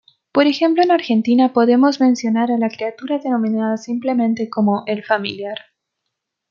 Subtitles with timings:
[0.31, 5.59] Por ejemplo en Argentina podemos mencionar a la criatura denominada simplemente como "El Familiar".